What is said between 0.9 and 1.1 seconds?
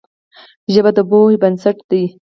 د